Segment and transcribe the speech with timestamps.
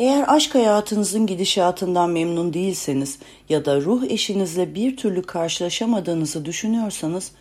[0.00, 3.18] Eğer aşk hayatınızın gidişatından memnun değilseniz
[3.48, 7.32] ya da ruh eşinizle bir türlü karşılaşamadığınızı düşünüyorsanız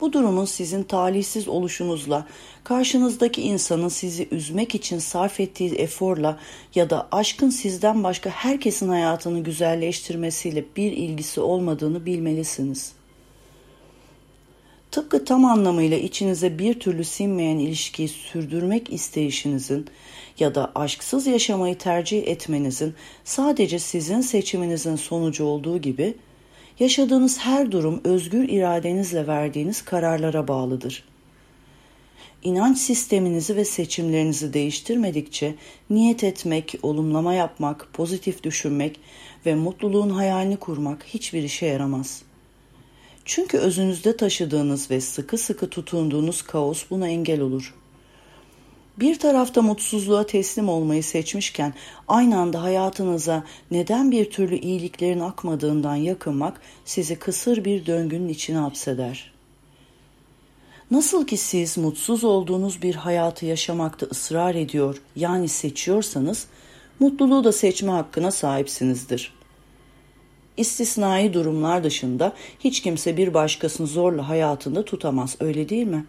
[0.00, 2.26] bu durumun sizin talihsiz oluşunuzla,
[2.64, 6.38] karşınızdaki insanın sizi üzmek için sarf ettiği eforla
[6.74, 12.92] ya da aşkın sizden başka herkesin hayatını güzelleştirmesiyle bir ilgisi olmadığını bilmelisiniz.
[14.92, 19.86] Tıpkı tam anlamıyla içinize bir türlü sinmeyen ilişkiyi sürdürmek isteyişinizin
[20.38, 26.14] ya da aşksız yaşamayı tercih etmenizin sadece sizin seçiminizin sonucu olduğu gibi
[26.80, 31.04] yaşadığınız her durum özgür iradenizle verdiğiniz kararlara bağlıdır.
[32.42, 35.54] İnanç sisteminizi ve seçimlerinizi değiştirmedikçe
[35.90, 39.00] niyet etmek, olumlama yapmak, pozitif düşünmek
[39.46, 42.22] ve mutluluğun hayalini kurmak hiçbir işe yaramaz.
[43.24, 47.82] Çünkü özünüzde taşıdığınız ve sıkı sıkı tutunduğunuz kaos buna engel olur.''
[48.98, 51.74] Bir tarafta mutsuzluğa teslim olmayı seçmişken
[52.08, 59.32] aynı anda hayatınıza neden bir türlü iyiliklerin akmadığından yakınmak sizi kısır bir döngünün içine hapseder.
[60.90, 66.46] Nasıl ki siz mutsuz olduğunuz bir hayatı yaşamakta ısrar ediyor yani seçiyorsanız
[67.00, 69.34] mutluluğu da seçme hakkına sahipsinizdir.
[70.56, 76.06] İstisnai durumlar dışında hiç kimse bir başkasını zorla hayatında tutamaz öyle değil mi?''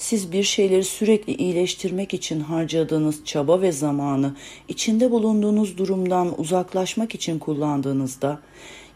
[0.00, 4.36] siz bir şeyleri sürekli iyileştirmek için harcadığınız çaba ve zamanı
[4.68, 8.40] içinde bulunduğunuz durumdan uzaklaşmak için kullandığınızda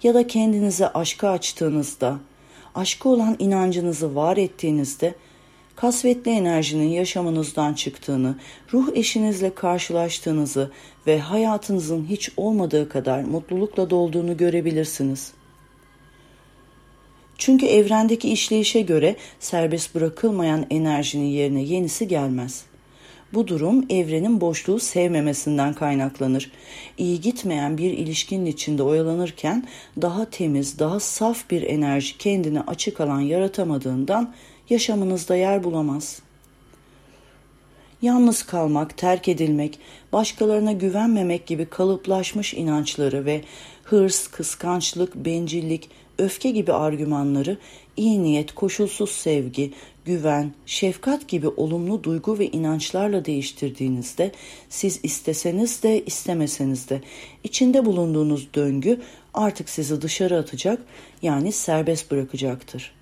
[0.03, 2.19] ya da kendinize aşka açtığınızda,
[2.75, 5.15] aşka olan inancınızı var ettiğinizde
[5.77, 8.37] kasvetli enerjinin yaşamınızdan çıktığını,
[8.73, 10.71] ruh eşinizle karşılaştığınızı
[11.07, 15.45] ve hayatınızın hiç olmadığı kadar mutlulukla dolduğunu görebilirsiniz.''
[17.39, 22.65] Çünkü evrendeki işleyişe göre serbest bırakılmayan enerjinin yerine yenisi gelmez.
[23.35, 26.51] Bu durum evrenin boşluğu sevmemesinden kaynaklanır.
[26.99, 29.67] İyi gitmeyen bir ilişkinin içinde oyalanırken
[30.03, 34.35] daha temiz, daha saf bir enerji kendine açık alan yaratamadığından
[34.71, 36.23] yaşamınızda yer bulamaz.
[38.03, 39.79] Yalnız kalmak, terk edilmek,
[40.13, 43.41] başkalarına güvenmemek gibi kalıplaşmış inançları ve
[43.85, 47.59] hırs, kıskançlık, bencillik, öfke gibi argümanları
[47.97, 49.73] iyi niyet, koşulsuz sevgi,
[50.05, 54.33] güven, şefkat gibi olumlu duygu ve inançlarla değiştirdiğinizde
[54.69, 57.01] siz isteseniz de istemeseniz de
[57.45, 59.01] içinde bulunduğunuz döngü
[59.35, 60.83] artık sizi dışarı atacak
[61.23, 62.93] yani serbest bırakacaktır.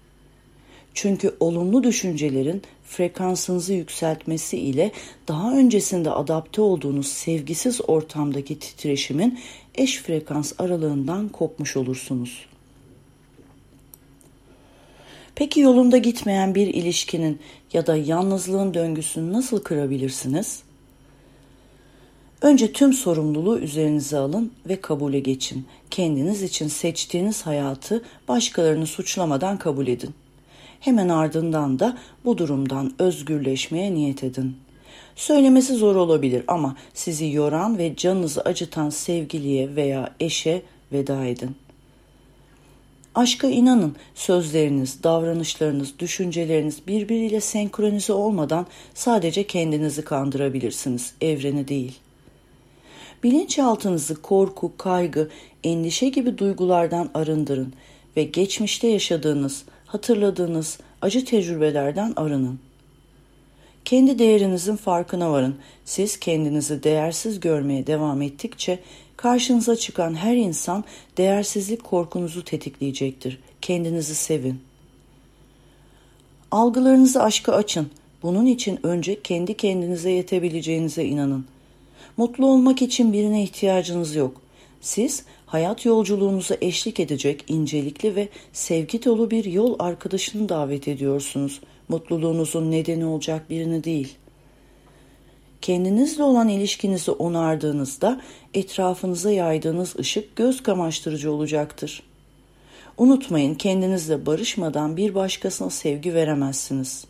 [0.94, 4.92] Çünkü olumlu düşüncelerin frekansınızı yükseltmesi ile
[5.28, 9.40] daha öncesinde adapte olduğunuz sevgisiz ortamdaki titreşimin
[9.74, 12.51] eş frekans aralığından kopmuş olursunuz.
[15.34, 17.40] Peki yolunda gitmeyen bir ilişkinin
[17.72, 20.62] ya da yalnızlığın döngüsünü nasıl kırabilirsiniz?
[22.42, 25.66] Önce tüm sorumluluğu üzerinize alın ve kabule geçin.
[25.90, 30.10] Kendiniz için seçtiğiniz hayatı başkalarını suçlamadan kabul edin.
[30.80, 34.56] Hemen ardından da bu durumdan özgürleşmeye niyet edin.
[35.16, 40.62] Söylemesi zor olabilir ama sizi yoran ve canınızı acıtan sevgiliye veya eşe
[40.92, 41.56] veda edin.
[43.14, 51.98] Aşka inanın sözleriniz, davranışlarınız, düşünceleriniz birbiriyle senkronize olmadan sadece kendinizi kandırabilirsiniz, evreni değil.
[53.22, 55.30] Bilinçaltınızı korku, kaygı,
[55.64, 57.72] endişe gibi duygulardan arındırın
[58.16, 62.60] ve geçmişte yaşadığınız, hatırladığınız acı tecrübelerden arının.
[63.84, 65.56] Kendi değerinizin farkına varın.
[65.84, 68.78] Siz kendinizi değersiz görmeye devam ettikçe
[69.22, 70.84] Karşınıza çıkan her insan
[71.16, 73.40] değersizlik korkunuzu tetikleyecektir.
[73.60, 74.60] Kendinizi sevin.
[76.50, 77.90] Algılarınızı aşka açın.
[78.22, 81.44] Bunun için önce kendi kendinize yetebileceğinize inanın.
[82.16, 84.40] Mutlu olmak için birine ihtiyacınız yok.
[84.80, 91.60] Siz hayat yolculuğunuza eşlik edecek incelikli ve sevgi dolu bir yol arkadaşını davet ediyorsunuz.
[91.88, 94.16] Mutluluğunuzun nedeni olacak birini değil
[95.62, 98.20] kendinizle olan ilişkinizi onardığınızda
[98.54, 102.02] etrafınıza yaydığınız ışık göz kamaştırıcı olacaktır.
[102.98, 107.04] Unutmayın kendinizle barışmadan bir başkasına sevgi veremezsiniz.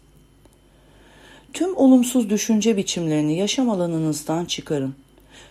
[1.52, 4.94] Tüm olumsuz düşünce biçimlerini yaşam alanınızdan çıkarın.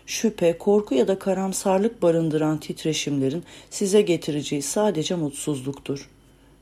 [0.05, 6.09] Şüphe, korku ya da karamsarlık barındıran titreşimlerin size getireceği sadece mutsuzluktur.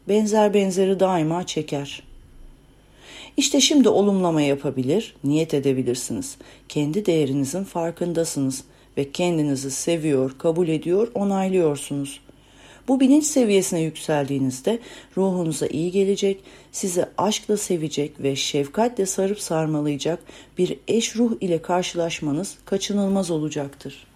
[0.08, 2.09] Benzer benzeri daima çeker.''
[3.40, 6.38] İşte şimdi olumlama yapabilir, niyet edebilirsiniz.
[6.70, 8.64] Kendi değerinizin farkındasınız
[8.98, 12.20] ve kendinizi seviyor, kabul ediyor, onaylıyorsunuz.
[12.88, 14.80] Bu bilinç seviyesine yükseldiğinizde
[15.18, 16.40] ruhunuza iyi gelecek,
[16.72, 20.20] sizi aşkla sevecek ve şefkatle sarıp sarmalayacak
[20.58, 24.08] bir eş ruh ile karşılaşmanız kaçınılmaz olacaktır.